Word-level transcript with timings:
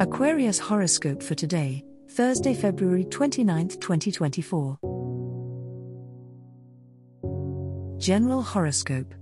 Aquarius 0.00 0.58
horoscope 0.58 1.22
for 1.22 1.36
today, 1.36 1.84
Thursday, 2.10 2.52
February 2.52 3.04
29, 3.04 3.68
2024. 3.68 4.78
General 7.98 8.42
horoscope. 8.42 9.14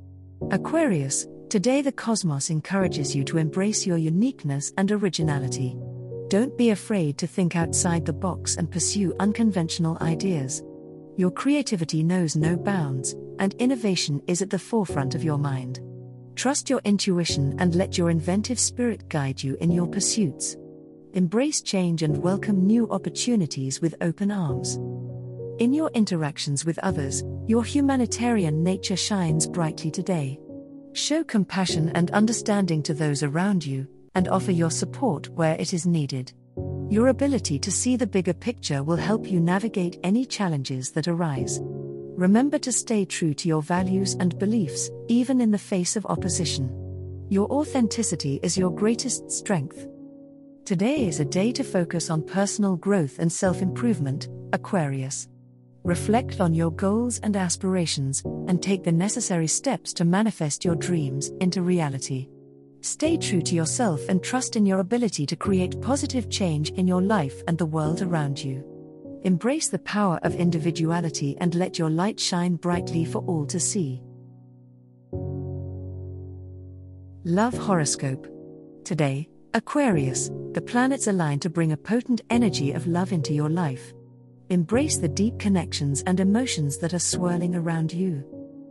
Aquarius, 0.50 1.26
today 1.50 1.82
the 1.82 1.92
cosmos 1.92 2.48
encourages 2.48 3.14
you 3.14 3.22
to 3.22 3.36
embrace 3.36 3.86
your 3.86 3.98
uniqueness 3.98 4.72
and 4.78 4.90
originality. 4.90 5.76
Don't 6.28 6.56
be 6.56 6.70
afraid 6.70 7.18
to 7.18 7.26
think 7.26 7.54
outside 7.54 8.06
the 8.06 8.12
box 8.14 8.56
and 8.56 8.70
pursue 8.70 9.14
unconventional 9.20 9.98
ideas. 10.00 10.62
Your 11.18 11.30
creativity 11.30 12.02
knows 12.02 12.34
no 12.34 12.56
bounds, 12.56 13.14
and 13.38 13.52
innovation 13.58 14.22
is 14.26 14.40
at 14.40 14.48
the 14.48 14.58
forefront 14.58 15.14
of 15.14 15.22
your 15.22 15.36
mind. 15.36 15.80
Trust 16.34 16.70
your 16.70 16.80
intuition 16.84 17.56
and 17.58 17.74
let 17.74 17.98
your 17.98 18.08
inventive 18.08 18.58
spirit 18.58 19.06
guide 19.10 19.42
you 19.42 19.58
in 19.60 19.70
your 19.70 19.86
pursuits 19.86 20.56
embrace 21.14 21.60
change 21.60 22.02
and 22.02 22.16
welcome 22.16 22.66
new 22.66 22.88
opportunities 22.90 23.80
with 23.82 23.94
open 24.00 24.30
arms. 24.30 24.76
In 25.60 25.74
your 25.74 25.90
interactions 25.90 26.64
with 26.64 26.78
others, 26.78 27.22
your 27.46 27.64
humanitarian 27.64 28.62
nature 28.62 28.96
shines 28.96 29.46
brightly 29.46 29.90
today. 29.90 30.40
Show 30.94 31.22
compassion 31.22 31.90
and 31.94 32.10
understanding 32.12 32.82
to 32.84 32.94
those 32.94 33.22
around 33.22 33.64
you, 33.64 33.86
and 34.14 34.28
offer 34.28 34.52
your 34.52 34.70
support 34.70 35.28
where 35.30 35.54
it 35.56 35.74
is 35.74 35.86
needed. 35.86 36.32
Your 36.88 37.08
ability 37.08 37.58
to 37.58 37.70
see 37.70 37.96
the 37.96 38.06
bigger 38.06 38.34
picture 38.34 38.82
will 38.82 38.96
help 38.96 39.30
you 39.30 39.38
navigate 39.38 39.98
any 40.02 40.24
challenges 40.24 40.92
that 40.92 41.08
arise. 41.08 41.60
Remember 41.62 42.58
to 42.58 42.72
stay 42.72 43.04
true 43.04 43.34
to 43.34 43.48
your 43.48 43.62
values 43.62 44.14
and 44.14 44.38
beliefs, 44.38 44.90
even 45.08 45.40
in 45.40 45.50
the 45.50 45.58
face 45.58 45.96
of 45.96 46.06
opposition. 46.06 46.70
Your 47.28 47.50
authenticity 47.50 48.40
is 48.42 48.58
your 48.58 48.70
greatest 48.70 49.30
strength. 49.30 49.86
Today 50.64 51.08
is 51.08 51.18
a 51.18 51.24
day 51.24 51.50
to 51.50 51.64
focus 51.64 52.08
on 52.08 52.22
personal 52.22 52.76
growth 52.76 53.18
and 53.18 53.32
self 53.32 53.62
improvement, 53.62 54.28
Aquarius. 54.52 55.26
Reflect 55.82 56.40
on 56.40 56.54
your 56.54 56.70
goals 56.70 57.18
and 57.24 57.36
aspirations, 57.36 58.22
and 58.46 58.62
take 58.62 58.84
the 58.84 58.92
necessary 58.92 59.48
steps 59.48 59.92
to 59.94 60.04
manifest 60.04 60.64
your 60.64 60.76
dreams 60.76 61.32
into 61.40 61.62
reality. 61.62 62.28
Stay 62.80 63.16
true 63.16 63.42
to 63.42 63.56
yourself 63.56 64.08
and 64.08 64.22
trust 64.22 64.54
in 64.54 64.64
your 64.64 64.78
ability 64.78 65.26
to 65.26 65.34
create 65.34 65.80
positive 65.80 66.30
change 66.30 66.70
in 66.70 66.86
your 66.86 67.02
life 67.02 67.42
and 67.48 67.58
the 67.58 67.66
world 67.66 68.00
around 68.00 68.42
you. 68.42 68.64
Embrace 69.24 69.66
the 69.66 69.80
power 69.80 70.20
of 70.22 70.36
individuality 70.36 71.36
and 71.40 71.56
let 71.56 71.76
your 71.76 71.90
light 71.90 72.20
shine 72.20 72.54
brightly 72.54 73.04
for 73.04 73.18
all 73.22 73.44
to 73.46 73.58
see. 73.58 74.00
Love 77.24 77.56
Horoscope. 77.56 78.28
Today, 78.84 79.28
Aquarius, 79.54 80.30
the 80.54 80.60
planets 80.60 81.06
align 81.06 81.38
to 81.40 81.50
bring 81.50 81.72
a 81.72 81.76
potent 81.76 82.20
energy 82.28 82.72
of 82.72 82.86
love 82.86 83.12
into 83.12 83.32
your 83.32 83.48
life. 83.48 83.94
Embrace 84.50 84.98
the 84.98 85.08
deep 85.08 85.38
connections 85.38 86.02
and 86.06 86.20
emotions 86.20 86.76
that 86.78 86.92
are 86.92 86.98
swirling 86.98 87.54
around 87.54 87.92
you. 87.92 88.22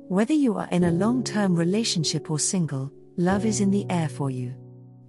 Whether 0.07 0.33
you 0.33 0.57
are 0.57 0.67
in 0.71 0.83
a 0.83 0.91
long 0.91 1.23
term 1.23 1.55
relationship 1.55 2.29
or 2.29 2.37
single, 2.37 2.91
love 3.17 3.45
is 3.45 3.61
in 3.61 3.71
the 3.71 3.85
air 3.89 4.09
for 4.09 4.29
you. 4.29 4.53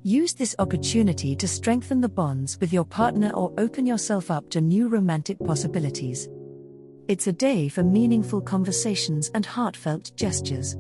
Use 0.03 0.33
this 0.33 0.57
opportunity 0.59 1.37
to 1.37 1.47
strengthen 1.47 2.01
the 2.01 2.09
bonds 2.09 2.59
with 2.61 2.73
your 2.73 2.85
partner 2.85 3.31
or 3.35 3.53
open 3.59 3.85
yourself 3.85 4.31
up 4.31 4.49
to 4.51 4.61
new 4.61 4.89
romantic 4.89 5.39
possibilities. 5.45 6.29
It's 7.09 7.27
a 7.27 7.33
day 7.33 7.69
for 7.69 7.83
meaningful 7.83 8.41
conversations 8.41 9.31
and 9.35 9.45
heartfelt 9.45 10.13
gestures. 10.17 10.77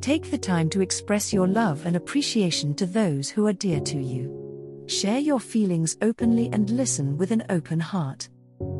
Take 0.00 0.30
the 0.30 0.38
time 0.38 0.70
to 0.70 0.80
express 0.80 1.32
your 1.32 1.46
love 1.46 1.84
and 1.84 1.96
appreciation 1.96 2.74
to 2.76 2.86
those 2.86 3.28
who 3.28 3.46
are 3.46 3.52
dear 3.52 3.80
to 3.80 3.98
you. 3.98 4.43
Share 4.86 5.18
your 5.18 5.40
feelings 5.40 5.96
openly 6.02 6.50
and 6.52 6.68
listen 6.68 7.16
with 7.16 7.30
an 7.30 7.42
open 7.48 7.80
heart. 7.80 8.28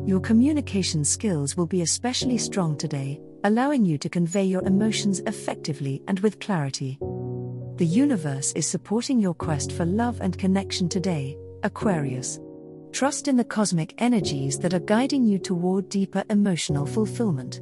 Your 0.05 0.19
communication 0.19 1.03
skills 1.03 1.57
will 1.57 1.65
be 1.65 1.81
especially 1.81 2.37
strong 2.37 2.77
today, 2.77 3.19
allowing 3.43 3.83
you 3.83 3.97
to 3.97 4.07
convey 4.07 4.43
your 4.43 4.61
emotions 4.67 5.19
effectively 5.21 6.03
and 6.07 6.19
with 6.19 6.39
clarity. 6.39 6.99
The 7.77 7.87
universe 7.87 8.51
is 8.53 8.67
supporting 8.67 9.19
your 9.19 9.33
quest 9.33 9.71
for 9.71 9.83
love 9.83 10.21
and 10.21 10.37
connection 10.37 10.89
today, 10.89 11.37
Aquarius. 11.63 12.39
Trust 12.91 13.27
in 13.27 13.35
the 13.35 13.43
cosmic 13.43 13.95
energies 13.97 14.59
that 14.59 14.75
are 14.75 14.79
guiding 14.79 15.25
you 15.25 15.39
toward 15.39 15.89
deeper 15.89 16.23
emotional 16.29 16.85
fulfillment. 16.85 17.61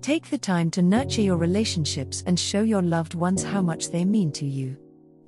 Take 0.00 0.30
the 0.30 0.38
time 0.38 0.70
to 0.72 0.82
nurture 0.82 1.20
your 1.20 1.36
relationships 1.36 2.24
and 2.26 2.40
show 2.40 2.62
your 2.62 2.82
loved 2.82 3.14
ones 3.14 3.42
how 3.42 3.60
much 3.60 3.90
they 3.90 4.06
mean 4.06 4.32
to 4.32 4.46
you. 4.46 4.78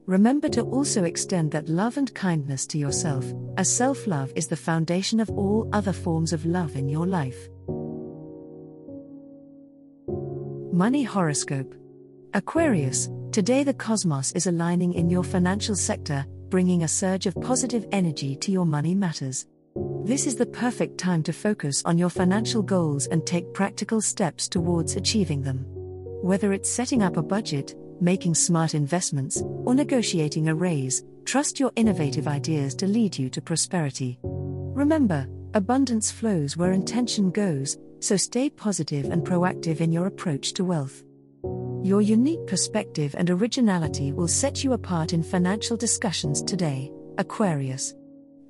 Remember 0.07 0.51
to 0.51 0.61
also 0.63 1.05
extend 1.05 1.51
that 1.53 1.71
love 1.71 1.97
and 1.97 2.15
kindness 2.15 2.67
to 2.67 2.79
yourself, 2.79 3.25
as 3.57 3.75
self 3.75 4.07
love 4.07 4.31
is 4.37 4.47
the 4.47 4.57
foundation 4.57 5.19
of 5.19 5.31
all 5.31 5.67
other 5.73 5.95
forms 5.95 6.35
of 6.35 6.45
love 6.45 6.77
in 6.77 6.91
your 6.91 7.07
life. 7.07 7.49
Money 10.75 11.05
Horoscope 11.05 11.75
Aquarius, 12.35 13.09
today 13.33 13.65
the 13.65 13.73
cosmos 13.73 14.33
is 14.33 14.47
aligning 14.47 14.93
in 14.93 15.09
your 15.09 15.25
financial 15.25 15.75
sector, 15.75 16.27
bringing 16.51 16.83
a 16.83 16.89
surge 16.89 17.25
of 17.25 17.41
positive 17.41 17.87
energy 17.91 18.37
to 18.37 18.53
your 18.53 18.67
money 18.67 18.95
matters. 18.95 19.47
This 20.05 20.27
is 20.27 20.37
the 20.37 20.45
perfect 20.45 20.99
time 20.99 21.23
to 21.23 21.33
focus 21.33 21.83
on 21.87 21.97
your 21.97 22.11
financial 22.11 22.63
goals 22.63 23.07
and 23.07 23.27
take 23.27 23.55
practical 23.55 24.03
steps 24.03 24.49
towards 24.49 24.97
achieving 24.97 25.41
them. 25.41 25.65
Whether 26.23 26.53
it's 26.53 26.69
setting 26.69 27.03
up 27.03 27.17
a 27.17 27.23
budget, 27.23 27.75
making 28.01 28.35
smart 28.35 28.75
investments, 28.75 29.43
or 29.65 29.75
negotiating 29.75 30.49
a 30.49 30.55
raise, 30.55 31.05
trust 31.25 31.59
your 31.59 31.73
innovative 31.77 32.29
ideas 32.29 32.75
to 32.77 32.87
lead 32.87 33.19
you 33.19 33.29
to 33.31 33.41
prosperity. 33.41 34.19
Remember, 34.23 35.27
abundance 35.55 36.11
flows 36.11 36.57
where 36.57 36.73
intention 36.73 37.31
goes, 37.31 37.79
so 38.01 38.17
stay 38.17 38.51
positive 38.51 39.07
and 39.07 39.25
proactive 39.25 39.81
in 39.81 39.93
your 39.93 40.07
approach 40.07 40.53
to 40.55 40.65
wealth. 40.65 41.03
Your 41.83 42.01
unique 42.01 42.47
perspective 42.47 43.15
and 43.19 43.31
originality 43.31 44.13
will 44.13 44.29
set 44.29 44.65
you 44.65 44.73
apart 44.73 45.13
in 45.13 45.23
financial 45.23 45.77
discussions 45.77 46.43
today, 46.43 46.91
Aquarius. 47.19 47.95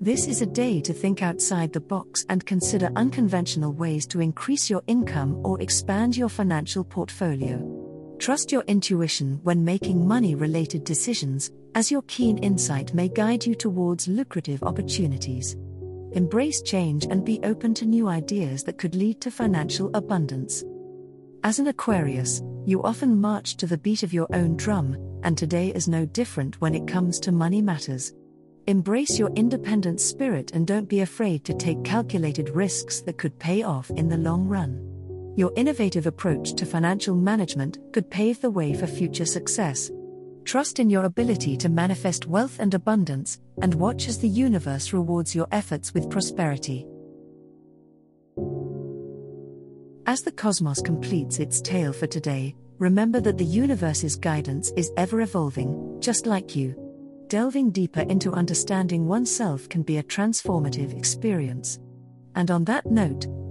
This 0.00 0.26
is 0.26 0.42
a 0.42 0.46
day 0.46 0.80
to 0.82 0.92
think 0.92 1.22
outside 1.22 1.72
the 1.72 1.80
box 1.80 2.24
and 2.28 2.44
consider 2.44 2.90
unconventional 2.94 3.72
ways 3.72 4.06
to 4.08 4.20
increase 4.20 4.68
your 4.68 4.82
income 4.86 5.40
or 5.44 5.60
expand 5.60 6.16
your 6.16 6.28
financial 6.28 6.84
portfolio. 6.84 7.73
Trust 8.18 8.52
your 8.52 8.62
intuition 8.62 9.40
when 9.42 9.64
making 9.64 10.06
money 10.06 10.34
related 10.34 10.84
decisions, 10.84 11.50
as 11.74 11.90
your 11.90 12.02
keen 12.02 12.38
insight 12.38 12.94
may 12.94 13.08
guide 13.08 13.44
you 13.44 13.54
towards 13.54 14.08
lucrative 14.08 14.62
opportunities. 14.62 15.56
Embrace 16.12 16.62
change 16.62 17.06
and 17.10 17.24
be 17.24 17.40
open 17.42 17.74
to 17.74 17.84
new 17.84 18.06
ideas 18.08 18.62
that 18.64 18.78
could 18.78 18.94
lead 18.94 19.20
to 19.20 19.30
financial 19.30 19.90
abundance. 19.94 20.62
As 21.42 21.58
an 21.58 21.66
Aquarius, 21.66 22.40
you 22.64 22.82
often 22.82 23.20
march 23.20 23.56
to 23.56 23.66
the 23.66 23.76
beat 23.76 24.02
of 24.04 24.14
your 24.14 24.28
own 24.32 24.56
drum, 24.56 24.96
and 25.24 25.36
today 25.36 25.70
is 25.74 25.88
no 25.88 26.06
different 26.06 26.60
when 26.60 26.74
it 26.74 26.86
comes 26.86 27.18
to 27.20 27.32
money 27.32 27.60
matters. 27.60 28.14
Embrace 28.68 29.18
your 29.18 29.30
independent 29.30 30.00
spirit 30.00 30.52
and 30.52 30.66
don't 30.66 30.88
be 30.88 31.00
afraid 31.00 31.44
to 31.44 31.52
take 31.52 31.82
calculated 31.84 32.48
risks 32.50 33.00
that 33.02 33.18
could 33.18 33.38
pay 33.38 33.62
off 33.62 33.90
in 33.90 34.08
the 34.08 34.16
long 34.16 34.46
run. 34.46 34.93
Your 35.36 35.52
innovative 35.56 36.06
approach 36.06 36.54
to 36.54 36.66
financial 36.66 37.16
management 37.16 37.78
could 37.92 38.10
pave 38.10 38.40
the 38.40 38.50
way 38.50 38.72
for 38.72 38.86
future 38.86 39.24
success. 39.24 39.90
Trust 40.44 40.78
in 40.78 40.90
your 40.90 41.04
ability 41.04 41.56
to 41.56 41.68
manifest 41.68 42.26
wealth 42.26 42.60
and 42.60 42.72
abundance, 42.74 43.40
and 43.60 43.74
watch 43.74 44.08
as 44.08 44.18
the 44.18 44.28
universe 44.28 44.92
rewards 44.92 45.34
your 45.34 45.48
efforts 45.50 45.92
with 45.92 46.10
prosperity. 46.10 46.86
As 50.06 50.20
the 50.22 50.32
cosmos 50.32 50.80
completes 50.80 51.38
its 51.38 51.60
tale 51.60 51.92
for 51.92 52.06
today, 52.06 52.54
remember 52.78 53.20
that 53.20 53.38
the 53.38 53.44
universe's 53.44 54.16
guidance 54.16 54.70
is 54.76 54.92
ever 54.96 55.22
evolving, 55.22 55.96
just 56.00 56.26
like 56.26 56.54
you 56.54 56.80
delving 57.28 57.70
deeper 57.70 58.02
into 58.02 58.30
understanding 58.32 59.08
oneself 59.08 59.68
can 59.68 59.82
be 59.82 59.96
a 59.96 60.02
transformative 60.04 60.96
experience. 60.96 61.80
And 62.36 62.50
on 62.50 62.64
that 62.66 62.86
note, 62.86 63.26